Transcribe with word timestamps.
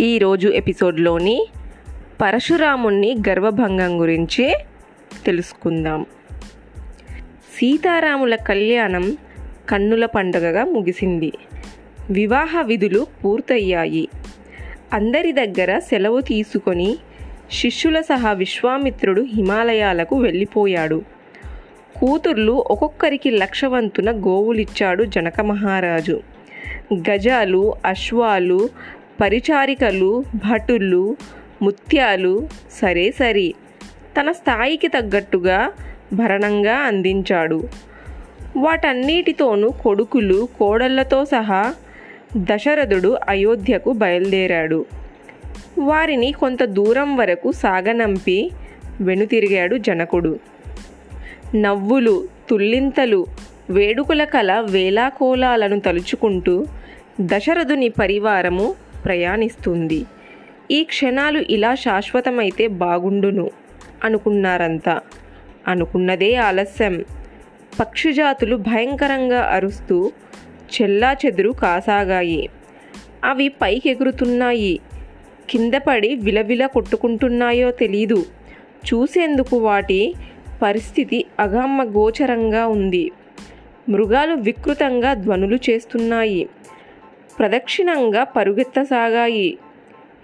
ఈరోజు 0.00 0.48
ఎపిసోడ్లోని 0.48 1.48
పరశురాముణ్ణి 2.22 3.16
గర్వభంగం 3.28 4.00
గురించి 4.00 4.56
తెలుసుకుందాం. 5.26 6.06
సీతారాముల 7.56 8.36
కళ్యాణం 8.36 9.16
కన్నుల 9.68 10.06
పండుగగా 10.06 10.64
ముగిసింది. 10.64 11.32
వివాహ 12.10 12.60
విధులు 12.60 13.06
పూర్తయ్యాయి. 13.24 14.08
అందరి 14.92 15.32
దగ్గర 15.32 15.78
సెలవు 15.78 16.20
తీసుకొని 16.20 16.96
శిష్యుల 17.52 18.00
సహా 18.00 18.32
విశ్వామిత్రుడు 18.32 19.26
హిమాలయాలకు 19.34 20.16
వెళ్ళిపోయాడు. 20.16 21.02
కూతుర్లు 21.98 22.52
ఒక్కొక్కరికి 22.52 23.30
లక్షవంతున 23.30 24.10
గోవులిచ్చాడు 24.10 25.04
జనక 25.04 25.40
మహారాజు 25.40 26.20
గజాలు 27.10 27.74
అశ్వాలు 27.86 28.68
పరిచారికలు 29.22 30.24
భటులు 30.34 31.16
ముత్యాలు 31.62 32.48
సరే 32.82 33.10
సరి. 33.10 33.54
తన 34.20 34.32
స్థాయికి 34.32 34.88
తగ్గట్టుగా 34.88 35.72
భరణంగా 36.12 36.74
అందించాడు. 36.74 37.68
వాటన్నిటితోనూ 38.56 39.70
కొడుకులు 39.70 40.48
కోడళ్ళతో 40.58 41.24
సహా 41.24 41.74
దశరథుడు 42.36 43.16
అయోధ్యకు 43.28 43.92
బయలుదేరాడు. 43.92 44.84
వారిని 45.78 46.32
కొంత 46.32 46.64
దూరం 46.64 47.16
వరకు 47.16 47.52
సాగనంపి 47.52 48.50
వెనుతిరిగాడు 49.00 49.76
జనకుడు. 49.76 50.38
నవ్వులు 51.54 52.28
తుల్లింతలు 52.50 53.26
వేడుకల 53.70 54.24
కల 54.24 54.66
వేలాకోలాలను 54.70 55.80
తలుచుకుంటూ 55.80 56.66
దశరథుని 57.20 57.88
పరివారము 57.88 58.74
ప్రయాణిస్తుంది. 59.04 60.04
ఈ 60.70 60.82
క్షణాలు 60.82 61.38
ఇలా 61.38 61.74
శాశ్వతమైతే 61.74 62.66
బాగుండును 62.66 63.50
అనుకున్నారంతా. 64.04 65.00
అనుకున్నదే 65.68 66.34
ఆలస్యం. 66.34 67.04
పక్షిజాతులు 67.80 68.56
భయంకరంగా 68.56 69.40
అరుస్తూ 69.40 70.12
చెల్లా 70.72 71.16
చెదురు 71.26 71.50
కాసాగాయి. 71.50 72.48
అవి 73.24 73.48
పైకెగురుతున్నాయి. 73.48 74.80
కిందపడి 75.50 76.14
విలవిల 76.14 76.66
కొట్టుకుంటున్నాయో 76.66 77.70
తెలీదు. 77.70 78.24
చూసేందుకు 78.94 79.56
వాటి 79.56 80.14
పరిస్థితి 80.62 81.24
అగమ్మ 81.40 81.82
గోచరంగా 81.82 82.66
ఉంది. 82.66 83.10
మృగాలు 83.88 84.34
వికృతంగా 84.34 85.14
ధ్వనులు 85.14 85.58
చేస్తున్నాయి. 85.70 86.48
ప్రదక్షిణంగా 87.38 88.24
పరుగెత్తసాగాయి. 88.24 89.58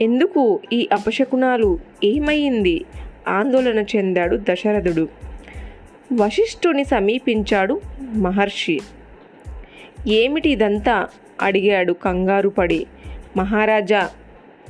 ఎందుకు 0.01 0.61
ఈ 0.73 0.89
అపశకునాలు? 0.93 1.79
ఏమైంది? 2.05 2.85
ఆందోళన 3.29 3.79
చెందాడు 3.97 4.37
దశరథుడు. 4.37 5.09
వశిష్ఠుని 6.13 6.85
సమీపించాడు 6.85 7.81
మహర్షి. 8.01 8.81
ఏమిటి 10.09 10.51
ఇదంతా? 10.51 11.07
అడిగాడు 11.43 11.93
కంగారు 11.93 12.49
పడి 12.49 12.87
మహారాజా 13.37 14.11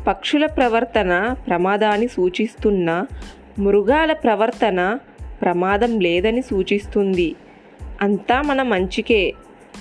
పక్షుల 0.06 0.46
ప్రవర్తన 0.46 1.34
ప్రమాదాన్ని 1.46 2.08
సూచిస్తున్న 2.08 3.06
మృగాల 3.58 4.12
ప్రవర్తన 4.12 4.98
ప్రమాదం 5.42 6.00
లేదని 6.00 6.42
సూచిస్తుంది. 6.42 7.34
అంతా 8.02 8.42
మన 8.42 8.62
మంచికే. 8.62 9.32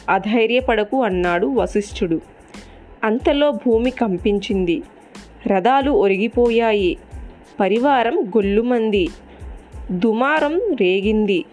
అధైర్యపడకు 0.09 1.03
అన్నాడు 1.03 1.47
వశిష్ఠుడు. 1.47 2.36
అంతలో 3.07 3.51
భూమి 3.51 3.91
కంపించింది. 3.91 4.81
రథాలు 5.47 5.91
ఒరిగిపోయాయి. 5.91 6.97
పరివారం 7.59 8.23
గొల్లుమంది. 8.25 9.09
దుమారం 9.91 10.59
రేగింది. 10.79 11.45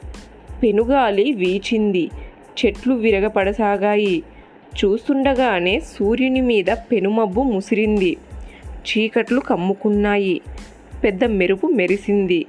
పెనుగాలి 0.62 1.32
వీచింది. 1.32 2.10
చెట్లు 2.66 2.94
విరగపడసాగాయి. 2.94 4.22
చూస్తుండగానే 4.84 5.80
సూర్యుని 5.80 6.40
మీద 6.40 6.64
పెనుమబ్బు 6.72 7.42
ముసిరింది. 7.42 8.16
చీకట్లు 8.66 9.40
కమ్ముకున్నాయి. 9.40 10.40
పెద్ద 11.04 11.24
మెరుపు 11.24 11.66
మెరిసింది. 11.66 12.46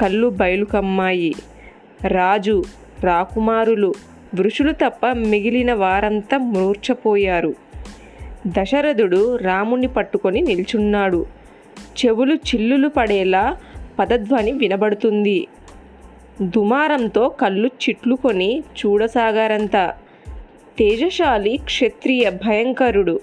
కళ్ళు 0.00 0.28
బయలు 0.28 0.64
కమ్మాయి 0.64 1.34
రాజు 2.06 2.64
రాకుమారులు 3.00 3.94
వృషులు 4.34 4.72
తప్ప 4.72 5.06
మిగిలిన 5.06 5.72
వారంతా 5.72 6.38
మూర్ఛపోయారు. 6.38 7.67
దశరథుడు 8.46 9.36
రాముణ్ణి 9.36 9.88
పట్టుకొని 9.88 10.40
నిల్చున్నాడు. 10.40 11.26
చెవులు 11.82 12.34
చిల్లులు 12.34 12.88
పడేలా 12.88 13.56
పదధ్వని 13.98 14.52
వినబడుతుంది. 14.52 15.46
దుమారంతో 16.42 17.28
కళ్ళు 17.28 17.66
చిట్లుకొని 17.66 18.60
చూడసాగారంతా. 18.60 19.94
తేజశాలి 20.78 21.56
క్షత్రియ 21.56 22.30
భయంకరుడు. 22.30 23.20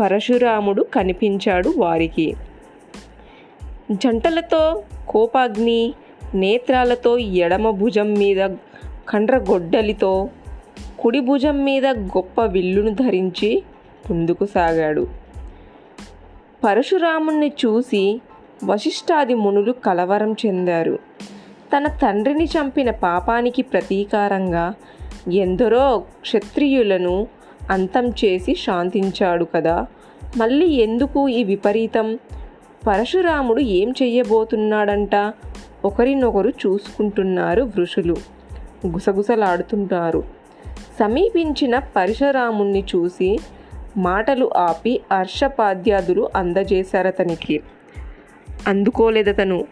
పరశురాముడు 0.00 0.82
కనిపించాడు 0.82 1.74
వారికి. 1.76 2.34
జంటలతో 3.90 4.82
కోపాగ్ని 5.08 5.94
నేత్రాలతో 6.34 7.18
ఎడమ 7.18 7.70
భుజం 7.70 8.12
మీద 8.12 8.50
కండ్రగొడ్డలితో 9.08 10.28
కుడి 10.98 11.20
భుజం 11.20 11.64
మీద 11.64 11.86
గొప్ప 11.86 12.44
విల్లును 12.44 12.90
ధరించి 12.90 13.62
ముందుకు 14.10 14.46
సాగాడు. 14.46 15.06
పరశురాముణ్ణి 16.64 17.52
చూసి 17.66 18.20
వశిష్ఠాది 18.64 19.34
మునులు 19.34 19.72
కలవరం 19.72 20.32
చెందారు. 20.32 20.98
తన 21.76 21.86
తండ్రిని 21.86 22.44
చంపిన 22.44 22.90
పాపానికి 22.90 23.62
ప్రతీకారంగా 23.62 24.74
ఎందరో 25.32 26.04
క్షత్రియులను 26.20 27.26
అంతం 27.70 28.08
చేసి 28.08 28.54
శాంతించాడు 28.54 29.44
కదా. 29.44 29.86
మళ్ళీ 30.36 30.66
ఎందుకు 30.66 31.28
ఈ 31.28 31.44
విపరీతం? 31.44 32.18
పరశురాముడు 32.86 33.60
ఏం 33.60 33.94
చెయ్యబోతున్నాడంట? 34.02 35.32
ఒకరినొకరు 35.84 36.48
చూసుకుంటున్నారు 36.48 37.62
వృషులు. 37.62 38.16
గుసగుసలాడుతున్నారు 38.86 40.24
సమీపించిన 40.98 41.78
పరశురాముణ్ణి 41.78 42.84
చూసి 42.96 43.38
మాటలు 43.96 44.50
ఆపి 44.56 45.00
హర్షపాద్యాదులు 45.12 46.30
అందజేశారతనికి. 46.36 47.60
అందుకోలేదతను. 48.66 49.66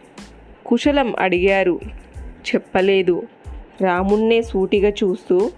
కుశలం 0.66 1.14
అడిగారు. 1.18 1.80
చెప్పలేదు. 2.22 3.22
రాముణ్ణే 3.80 4.42
సూటిగా 4.42 4.88
చూస్తూ 4.88 5.50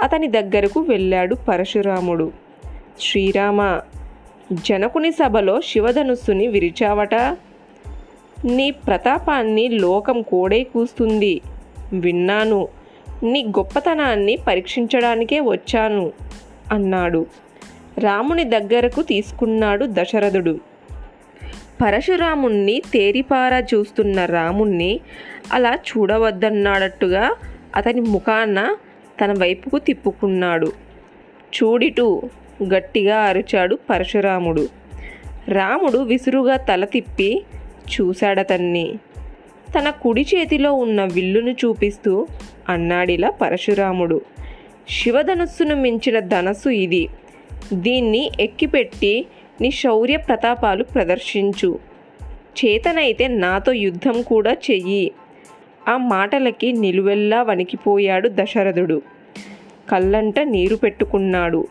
అతని 0.00 0.26
దగ్గరకు 0.26 0.80
వెళ్ళాడు 0.80 1.34
పరశురాముడు. 1.34 2.32
శ్రీరామ 3.00 3.80
జనకుని 4.52 5.12
సభలో 5.12 5.60
శివధనుస్సుని 5.60 6.46
విరిచావట? 6.46 7.14
నీ 8.44 8.70
ప్రతాపాన్ని 8.70 9.68
లోకం 9.68 10.22
కోడై 10.22 10.64
కూస్తుంది. 10.64 11.40
విన్నాను. 11.92 12.68
నీ 13.22 13.42
గొప్పతనాన్ని 13.42 14.36
పరీక్షించడానికే 14.36 15.40
వచ్చాను 15.40 16.12
అన్నాడు. 16.72 17.26
రాముని 17.98 18.44
దగ్గరకు 18.44 19.02
తీసుకున్నాడు 19.02 19.86
దశరథుడు. 19.88 20.60
పరశురాముణ్ణి 21.82 22.82
తేరిపారా 22.92 23.58
చూస్తున్న 23.58 24.24
రాముణ్ణి 24.24 25.00
అలా 25.52 25.74
చూడవద్దన్నాడట్టుగా 25.74 27.34
అతని 27.76 28.00
ముఖాన 28.00 28.76
తన 29.20 29.32
వైపుకు 29.32 29.78
తిప్పుకున్నాడు. 29.78 30.72
చూడిటు 31.54 32.22
గట్టిగా 32.62 33.16
అరిచాడు 33.16 33.78
పరశురాముడు. 33.90 34.68
రాముడు 35.48 35.98
విసురుగా 35.98 36.56
తల 36.56 36.84
తిప్పి 36.84 37.44
చూశాడతన్ని. 38.00 38.98
తన 39.78 39.90
కుడి 39.90 40.26
చేతిలో 40.34 40.72
ఉన్న 40.72 41.04
విల్లును 41.04 41.50
చూపిస్తూ 41.50 42.26
అన్నాడిలా 42.68 43.30
పరశురాముడు. 43.30 44.20
శివధనుస్సును 44.88 45.76
మించిన 45.76 46.18
ధనస్సు 46.18 46.68
ఇది. 46.68 47.08
దీన్ని 47.72 48.30
ఎక్కిపెట్టి 48.40 49.26
నీ 49.60 49.70
శౌర్య 49.70 50.16
ప్రతాపాలు 50.16 50.84
ప్రదర్శించు. 50.84 51.78
చేతనైతే 52.64 53.28
నాతో 53.28 53.72
యుద్ధం 53.72 54.22
కూడా 54.22 54.52
చెయ్యి. 54.52 55.12
ఆ 55.88 55.96
మాటలకి 55.96 56.72
నిలువెల్లా 56.72 57.42
వణికిపోయాడు 57.42 58.28
దశరథుడు. 58.28 59.02
కళ్ళంట 59.90 60.40
నీరు 60.40 60.76
పెట్టుకున్నాడు. 60.76 61.66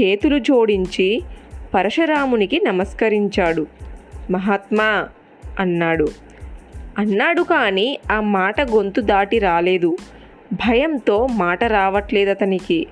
చేతులు 0.00 0.38
జోడించి 0.38 1.22
పరశురామునికి 1.74 2.60
నమస్కరించాడు. 2.60 3.66
మహాత్మా! 4.30 5.08
అన్నాడు. 5.58 6.08
అన్నాడు 6.98 7.42
కానీ 7.42 7.98
ఆ 8.12 8.20
మాట 8.20 8.60
గొంతు 8.60 9.00
దాటి 9.00 9.38
రాలేదు. 9.38 9.96
భయంతో 10.52 11.26
మాట 11.26 11.64
రావట్లేదు 11.64 12.30
అతనికి 12.30 12.86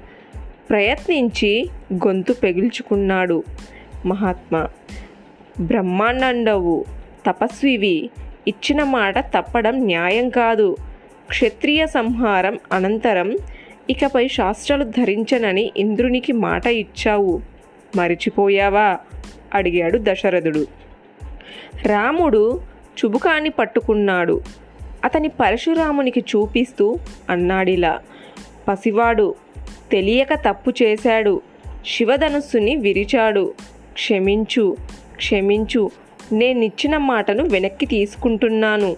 ప్రయత్నించి 0.70 1.68
గొంతు 1.92 2.32
పెగిల్చుకున్నాడు 2.32 3.44
మహాత్మా. 4.06 4.68
బ్రహ్మాండండవు 5.60 6.84
తపస్వివి 7.26 8.10
ఇచ్చిన 8.48 8.82
మాట 8.82 9.18
తప్పడం 9.18 9.78
న్యాయం 9.78 10.28
కాదు. 10.28 10.76
క్షత్రియ 11.28 11.86
సంహారం 11.86 12.58
అనంతరం 12.72 13.36
ఇకపై 13.90 14.28
శాస్త్రాలు 14.28 14.84
ధరించనని 14.84 15.72
ఇంద్రునికి 15.76 16.32
మాట 16.32 16.66
ఇచ్చావు. 16.66 17.42
మరిచిపోయావా? 17.96 18.98
అడిగాడు 19.54 19.98
దశరథుడు. 20.02 20.66
రాముడు 21.86 22.60
చుబుకాన్ని 22.98 23.50
పట్టుకున్నాడు. 23.50 24.42
అతని 25.04 25.28
పరశురామునికి 25.28 26.20
చూపిస్తూ 26.20 26.98
అన్నాడిలా. 27.30 27.98
పసివాడు 28.68 29.34
తెలియక 29.92 30.34
తప్పు 30.34 30.72
చేశాడు. 30.82 31.40
శివధనుస్సుని 31.86 32.76
విరిచాడు. 32.76 33.54
క్షమించు 33.92 34.76
క్షమించు 35.16 35.90
నేనిచ్చిన 36.32 36.96
మాటను 36.96 37.44
వెనక్కి 37.44 37.86
తీసుకుంటున్నాను. 37.86 38.96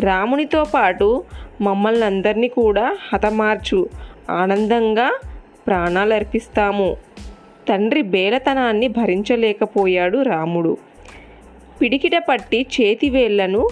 రామునితో 0.00 0.64
పాటు 0.74 1.24
మమ్మల్ని 1.60 2.04
అందరినీ 2.04 2.48
కూడా 2.48 2.96
హతమార్చు. 3.12 3.88
ఆనందంగా 4.30 5.20
ప్రాణాలర్పిస్తాము. 5.66 6.96
తండ్రి 7.68 8.02
బేలతనాన్ని 8.02 8.88
భరించలేకపోయాడు 8.88 10.22
రాముడు. 10.22 10.76
పిడికిట 11.80 12.12
పట్టి 12.28 12.66
చేతివేళ్ళను 12.80 13.68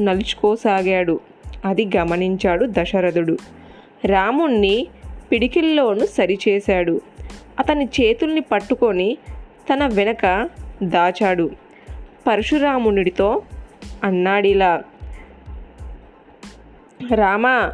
నలుచుకోసాగాడు. 0.00 1.20
అది 1.64 1.90
గమనించాడు 1.96 2.66
దశరథుడు. 2.66 3.38
రాముణ్ణి 4.04 4.86
పిడికిల్లోనూ 5.32 6.06
సరిచేశాడు. 6.06 7.00
అతని 7.62 7.84
చేతుల్ని 7.84 8.40
పట్టుకొని 8.40 9.18
తన 9.72 9.86
వెనక 9.86 10.48
దాచాడు. 10.82 11.50
పరశురామునిడితో 12.26 13.42
అన్నాడిలా 14.04 14.82
రామా 17.14 17.72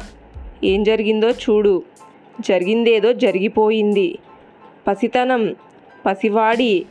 ఏం 0.63 0.83
జరిగిందో 0.83 1.29
చూడు. 1.29 1.83
జరిగిందేదో 2.41 3.13
జరిగిపోయింది. 3.13 4.19
పసితనం 4.87 5.55
పసివాడి 6.05 6.85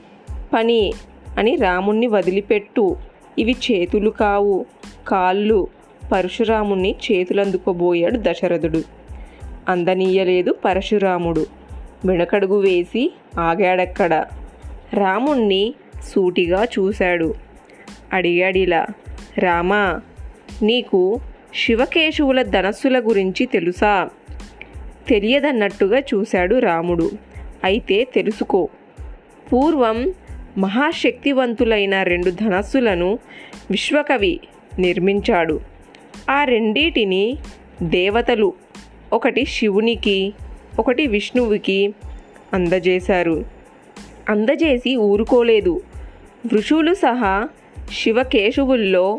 పని 0.55 0.93
అని 1.39 1.57
రాముణ్ణి 1.57 2.07
వదిలిపెట్టు. 2.07 2.97
ఇవి 3.39 3.53
చేతులు 3.53 4.11
కావు. 4.11 4.67
కాళ్ళు 5.09 5.67
పరశురాముణ్ణి 6.13 6.95
చేతులందుకోబోయాడు 7.13 8.19
దశరథుడు. 8.19 8.83
అందనీయలేదు 9.69 10.55
పరశురాముడు. 10.65 11.58
వెనకడుగు 12.05 12.61
వేసి 12.61 13.15
ఆగాడక్కడ. 13.41 14.25
రాముణ్ణి 14.95 15.75
సూటిగా 16.03 16.65
చూశాడు. 16.65 17.35
అడిగాడిలా 18.13 18.87
రామా 19.39 20.01
నీకు 20.63 21.21
శివకేశవుల 21.67 22.43
ధనస్సుల 22.43 23.01
గురించి 23.01 23.47
తెలుసా? 23.47 24.09
తెలియదన్నట్టుగా 25.09 25.99
చూశాడు 25.99 26.59
రాముడు. 26.59 27.11
అయితే 27.65 28.05
తెలుసుకో 28.15 28.69
పూర్వం 29.53 30.15
మహాశక్తివంతులైన 30.59 32.03
రెండు 32.03 32.31
ధనస్సులను 32.31 33.19
విశ్వకవి 33.71 34.41
నిర్మించాడు. 34.79 35.61
ఆ 36.31 36.45
రెండిటిని 36.45 37.37
దేవతలు 37.83 38.53
ఒకటి 39.13 39.45
శివునికి 39.45 40.33
ఒకటి 40.79 41.07
విష్ణువుకి 41.07 41.95
అందజేశారు. 42.55 43.45
అందజేసి 44.29 44.97
ఊరుకోలేదు. 44.97 45.81
ఋషులు 46.55 46.95
సహా 46.95 47.49
శివకేశవుల్లో 47.93 49.19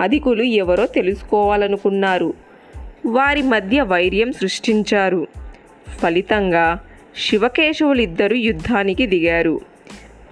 అధికులు 0.00 0.42
ఎవరో 0.42 0.86
తెలుసుకోవాలనుకున్నారు. 0.86 2.34
వారి 3.06 3.42
మధ్య 3.42 3.82
వైర్యం 3.82 4.32
సృష్టించారు. 4.32 5.26
ఫలితంగా 5.88 6.80
శివకేశవులిద్దరూ 7.16 8.36
యుద్ధానికి 8.36 9.06
దిగారు. 9.06 9.60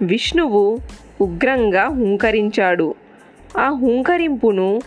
విష్ణువు 0.01 0.77
ఉగ్రంగా 1.21 1.85
హుంకరించాడు. 1.85 2.95
ఆ 3.57 3.69
హుంకరింపును 3.69 4.81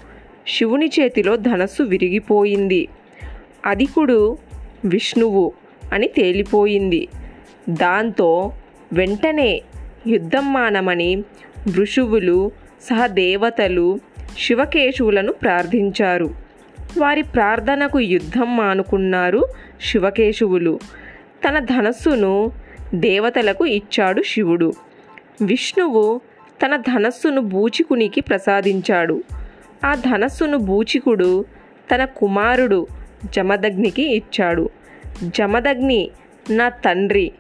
శివుని 0.49 0.91
చేతిలో 1.01 1.37
ధనస్సు 1.37 1.83
విరిగిపోయింది. 1.83 2.89
అధికుడు 3.67 4.39
విష్ణువు 4.85 5.53
అని 5.93 6.09
తేలిపోయింది. 6.09 7.09
దాంతో 7.69 8.53
వెంటనే 8.93 9.63
యుద్ధం 10.07 10.53
మానమని 10.53 11.23
ఋషువులు 11.79 12.51
సహదేవతలు 12.91 14.01
శివకేశవులను 14.39 15.33
ప్రార్థించారు. 15.33 16.31
వారి 16.99 17.23
ప్రార్థనకు 17.23 18.01
యుద్ధం 18.01 18.57
మానుకున్నారు 18.57 19.49
శివకేశవులు. 19.83 20.79
తన 21.49 21.59
ధనస్సును 21.59 22.53
దేవతలకు 22.95 23.67
ఇచ్చాడు 23.67 24.23
శివుడు. 24.23 24.73
విష్ణువు 25.43 26.21
తన 26.65 26.77
ధనస్సును 26.77 27.41
బూచికునికి 27.41 28.21
ప్రసాదించాడు. 28.21 29.23
ఆ 29.85 29.95
ధనస్సును 29.95 30.59
బూచికుడు 30.59 31.45
తన 31.95 32.05
కుమారుడు 32.05 32.87
జమదగ్నికి 33.25 34.03
ఇచ్చాడు. 34.03 34.71
జమదగ్ని 35.23 36.11
నా 36.51 36.69
తండ్రి. 36.69 37.33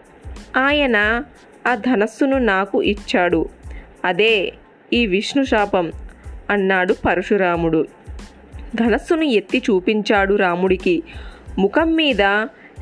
ఆయన 0.56 1.22
ఆ 1.66 1.74
ధనస్సును 1.74 2.38
నాకు 2.38 2.82
ఇచ్చాడు. 2.82 3.48
అదే 4.04 4.52
ఈ 4.92 5.06
విష్ణు 5.06 5.44
శాపం 5.44 5.92
అన్నాడు 6.50 6.94
పరశురాముడు. 7.06 7.86
ధనస్సును 8.74 9.22
ఎత్తి 9.22 9.58
చూపించాడు 9.58 10.34
రాముడికి. 10.34 11.02
ముఖం 11.58 11.94
మీద 11.94 12.22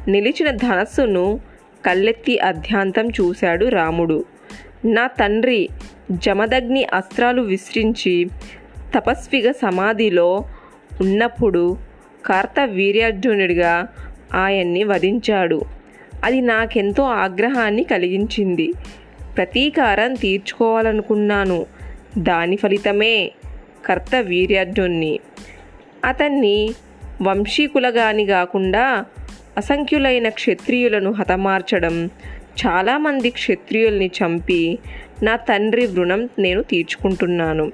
నిలిచిన 0.09 0.51
ధనస్సును 0.51 1.41
కళ్ళెత్తి 1.87 2.39
అధ్యాంతం 2.39 3.09
చూశాడు 3.09 3.67
రాముడు. 3.67 4.25
నా 4.85 5.07
తండ్రి 5.07 5.69
జమదగ్ని 6.13 6.85
అస్త్రాలు 6.85 7.43
విసిరించి 7.43 8.27
తపస్విగా 8.95 9.53
సమాధిలో 9.53 10.45
ఉన్నప్పుడు 11.01 11.77
కార్తవీర్యార్జునుడిగా 12.27 13.89
ఆయన్ని 14.37 14.85
వధించాడు. 14.85 15.63
అది 16.25 16.41
నాకెంతో 16.41 17.03
ఆగ్రహాన్ని 17.03 17.85
కలిగించింది. 17.85 18.73
ప్రతీకారం 19.37 20.15
తీర్చుకోవాలనుకున్నాను. 20.15 21.67
దాని 22.19 22.57
ఫలితమే 22.57 23.33
కర్త 23.87 24.03
కర్తవీర్యార్జున్ని 24.03 25.19
అతన్ని 26.05 26.71
వంశీకులగాని 27.23 28.27
కాకుండా 28.27 29.05
అసంఖ్యులైన 29.57 30.29
క్షత్రియులను 30.29 31.13
హతమార్చడం 31.13 32.11
చాలామంది 32.67 33.31
క్షత్రియుల్ని 33.31 34.07
చంపి 34.07 34.79
నా 35.23 35.37
తండ్రి 35.37 35.87
రుణం 35.87 36.29
నేను 36.39 36.63
తీర్చుకుంటున్నాను. 36.63 37.73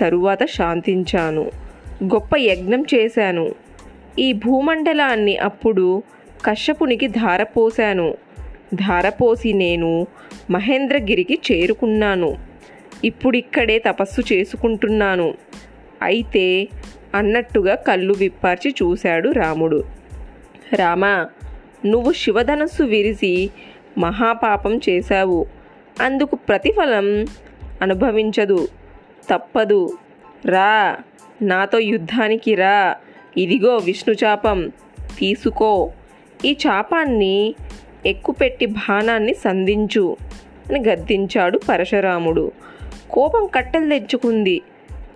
తరువాత 0.00 0.44
శాంతించాను. 0.44 1.50
గొప్ప 2.04 2.36
యజ్ఞం 2.36 2.84
చేశాను. 2.94 3.54
ఈ 4.18 4.32
భూమండలాన్ని 4.32 5.36
అప్పుడు 5.36 6.02
కశ్యపునికి 6.44 7.06
ధారపోశాను. 7.06 8.14
ధారపోసి 8.74 9.52
నేను 9.52 10.06
మహేంద్రగిరికి 10.50 11.38
చేరుకున్నాను. 11.52 12.36
ఇప్పుడిక్కడే 13.04 13.78
తపస్సు 13.78 14.34
చేసుకుంటున్నాను. 14.34 15.34
అయితే 16.02 16.68
అన్నట్టుగా 17.14 17.74
కళ్ళు 17.74 18.14
విప్పార్చి 18.14 18.74
చూశాడు 18.82 19.30
రాముడు. 19.30 19.84
రామా 20.74 21.28
నువ్వు 21.86 22.12
శివధనస్సు 22.12 22.82
విరిసి 22.82 23.50
మహాపాపం 23.98 24.76
చేశావు. 24.76 25.46
అందుకు 26.00 26.36
ప్రతిఫలం 26.36 27.26
అనుభవించదు. 27.82 28.68
తప్పదు. 29.30 29.98
రా 30.46 30.96
నాతో 31.42 31.78
యుద్ధానికి 31.78 32.54
రా. 32.54 32.96
ఇదిగో 33.36 33.76
విష్ణు 33.76 34.14
చాపం 34.24 34.72
తీసుకో. 35.18 35.90
ఈ 36.44 36.52
చాపాన్ని 36.52 37.54
ఎక్కుపెట్టి 38.06 38.66
బాణాన్ని 38.66 39.34
సంధించు 39.34 40.16
అని 40.68 40.80
గద్దించాడు 40.88 41.60
పరశురాముడు. 41.68 42.52
కోపం 43.10 43.46
కట్టెలు 43.46 43.88
తెచ్చుకుంది. 43.88 44.60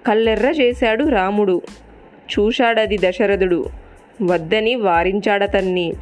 కళ్ళెర్ర 0.06 0.46
చేశాడు 0.46 1.04
రాముడు. 1.04 1.62
చూశాడది 2.38 2.99
దశరథుడు. 2.99 3.66
వద్దని 4.23 4.75
వారించాడతన్ని. 4.75 5.92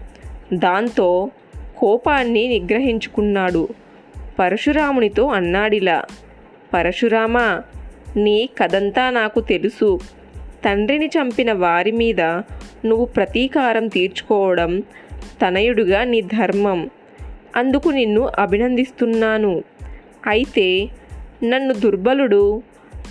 దాంతో 0.52 1.30
కోపాన్ని 1.78 2.48
నిగ్రహించుకున్నాడు. 2.48 3.68
పరశురామునితో 4.38 5.26
అన్నాడిలా 5.26 6.02
పరశురామ 6.74 7.60
నీ 8.16 8.48
కథంతా 8.58 9.10
నాకు 9.10 9.40
తెలుసు. 9.40 9.98
తండ్రిని 10.64 11.06
చంపిన 11.06 11.52
వారి 11.52 11.90
మీద 11.90 12.20
నువ్వు 12.84 13.04
ప్రతీకారం 13.04 13.88
తీర్చుకోవడం 13.88 14.82
తనయుడుగా 15.42 16.04
నీ 16.04 16.20
ధర్మం. 16.20 16.90
అందుకు 17.56 17.88
నిన్ను 17.88 18.30
అభినందిస్తున్నాను. 18.38 19.62
అయితే 20.26 20.88
నన్ను 21.44 21.74
దుర్బలుడు 21.74 22.62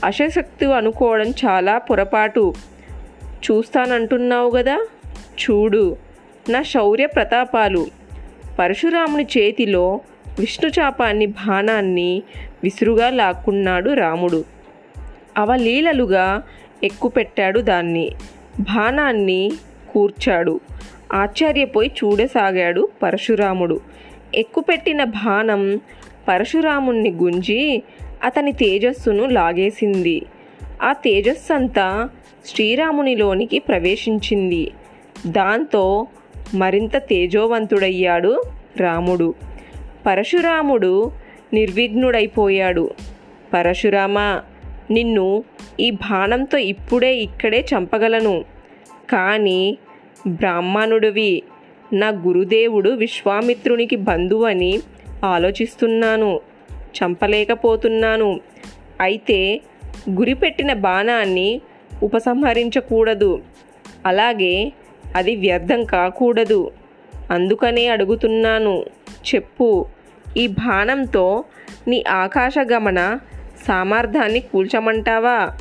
అశశక్తి 0.03 0.65
అనుకోవడం 0.65 1.29
చాలా 1.29 1.77
పొరపాటు. 1.77 2.53
చూస్తానంటున్నావు 3.27 4.49
కదా 4.49 4.85
చూడు 5.43 5.97
నా 6.49 6.61
శౌర్య 6.61 7.05
ప్రతాపాలు. 7.05 7.87
పరశురాముని 8.59 9.27
చేతిలో 9.37 10.01
విష్ణుచాపాన్ని 10.39 11.25
బాణాన్ని 11.25 12.23
విసురుగా 12.63 13.09
లాక్కున్నాడు 13.09 13.89
రాముడు. 13.89 14.43
అవలీలలుగా 15.37 16.43
ఎక్కుపెట్టాడు 16.83 17.59
దాన్ని. 17.59 18.11
బాణాన్ని 18.59 19.51
కూర్చాడు. 19.93 20.59
ఆశ్చర్యపోయి 21.13 21.91
చూడసాగాడు 22.03 22.89
పరశురాముడు. 23.03 23.79
ఎక్కుపెట్టిన 24.35 25.03
బాణం 25.03 25.79
పరశురాముణ్ణి 26.27 27.11
గుంజి 27.11 27.83
అతని 28.23 28.51
తేజస్సును 28.51 29.25
లాగేసింది. 29.25 30.25
ఆ 30.81 30.93
తేజస్సంతా 30.93 32.09
శ్రీరామునిలోనికి 32.45 33.59
ప్రవేశించింది. 33.59 34.71
దాంతో 35.27 36.07
మరింత 36.53 36.97
తేజోవంతుడయ్యాడు 36.97 38.43
రాముడు. 38.77 39.33
పరశురాముడు 40.05 41.11
నిర్విఘ్నుడైపోయాడు. 41.53 42.89
పరశురామ 43.53 44.41
నిన్ను 44.91 45.43
ఈ 45.79 45.91
బాణంతో 45.91 46.57
ఇప్పుడే 46.57 47.15
ఇక్కడే 47.15 47.59
చంపగలను. 47.59 48.45
కానీ 49.11 49.77
బ్రాహ్మణుడివి 50.27 51.43
నా 51.93 52.07
గురుదేవుడు 52.07 52.89
విశ్వామిత్రునికి 52.89 53.95
బంధువు 53.95 54.45
అని 54.45 54.79
ఆలోచిస్తున్నాను 55.23 56.39
చంపలేకపోతున్నాను. 56.75 58.39
అయితే 59.01 59.61
గురిపెట్టిన 60.09 60.73
బాణాన్ని 60.73 61.61
ఉపసంహరించకూడదు. 62.03 63.41
అలాగే 64.05 64.73
అది 65.15 65.35
వ్యర్థం 65.35 65.83
కాకూడదు. 65.83 66.71
అందుకనే 67.31 67.87
అడుగుతున్నాను 67.87 68.83
చెప్పు. 69.35 69.85
ఈ 70.37 70.47
బాణంతో 70.47 71.43
నీ 71.87 72.03
ఆకాశగమన 72.09 73.19
సామర్థ్యాన్ని 73.67 74.39
కూల్చమంటావా? 74.39 75.57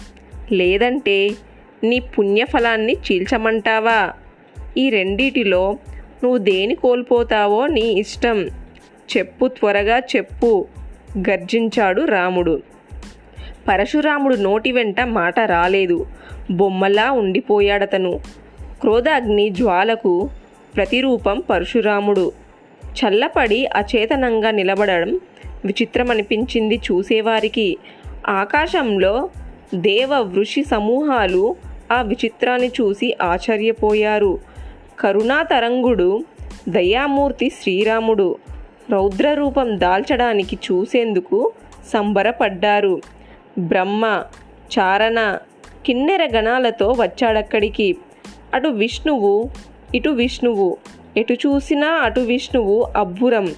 లేదంటే 0.53 1.31
నీ 1.85 1.99
పుణ్యఫలాన్ని 1.99 2.93
చీల్చమంటావా? 2.93 4.13
ఈ 4.77 4.91
రెండిటిలో 4.91 5.79
నువ్వు 6.23 6.39
దేని 6.39 6.75
కోల్పోతావో 6.75 7.67
నీ 7.67 7.81
ఇష్టం. 7.81 8.47
చెప్పు 9.17 9.47
త్వరగా 9.47 9.99
చెప్పు 9.99 10.67
గర్జించాడు 11.19 12.03
రాముడు. 12.03 12.63
పరశురాముడు 13.69 14.35
నోటి 14.35 14.73
వెంట 14.73 15.01
మాట 15.01 15.41
రాలేదు. 15.41 16.07
బొమ్మలా 16.51 17.11
ఉండిపోయాడతను. 17.11 18.21
క్రోధాగ్ని 18.81 19.51
జ్వాలకు 19.51 20.31
ప్రతిరూపం 20.77 21.43
పరశురాముడు. 21.51 22.33
చల్లపడి 22.87 23.67
అచేతనంగా 23.67 24.51
నిలబడడం 24.51 25.21
విచిత్రమనిపించింది 25.65 26.77
చూసేవారికి. 26.77 27.77
ఆకాశంలో 28.29 29.31
దేవ 29.75 30.15
వృషి 30.15 30.65
సమూహాలు 30.65 31.57
ఆ 31.93 32.03
విచిత్రాన్ని 32.03 32.69
చూసి 32.69 33.17
ఆశ్చర్యపోయారు. 33.23 34.39
కరుణాతరంగుడు 35.01 36.25
దయామూర్తి 36.69 37.51
శ్రీరాముడు 37.51 38.37
రౌద్రరూపం 38.91 39.81
దాల్చడానికి 39.81 40.59
చూసేందుకు 40.73 41.53
సంబరపడ్డారు. 41.93 43.01
బ్రహ్మ 43.59 44.25
చారణ 44.79 45.39
కిన్నెర 45.87 46.29
గణాలతో 46.37 46.93
వచ్చాడక్కడికి. 46.93 47.97
అటు 48.55 48.69
విష్ణువు 48.69 49.51
ఇటు 49.95 50.11
విష్ణువు 50.11 50.77
ఎటు 51.17 51.33
చూసినా 51.33 51.89
అటు 51.89 52.21
విష్ణువు 52.21 52.87
అబ్బురం 52.97 53.55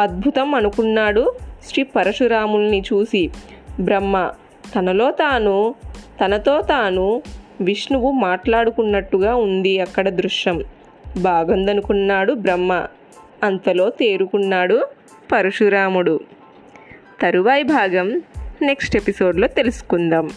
అద్భుతం 0.00 0.54
అనుకున్నాడు. 0.54 1.32
శ్రీ 1.64 1.82
పరశురాముల్ని 1.82 2.80
చూసి 2.80 3.30
బ్రహ్మ 3.80 4.30
తనలో 4.76 5.10
తాను 5.10 5.74
తనతో 6.24 6.60
తాను 6.60 7.22
విష్ణువు 7.60 8.10
మాట్లాడుకున్నట్టుగా 8.10 9.34
ఉంది 9.34 9.80
అక్కడ 9.80 10.08
దృశ్యం. 10.08 10.64
బాగుందనుకున్నాడు 11.16 12.32
బ్రహ్మ 12.32 12.86
అంతలో 13.42 13.90
తేరుకున్నాడు 13.90 14.86
పరశురాముడు. 15.32 16.20
తరువాయి 17.22 17.62
భాగం 17.62 18.22
నెక్స్ట్ 18.62 18.96
ఎపిసోడ్లో 18.96 19.48
తెలుసుకుందాం. 19.48 20.30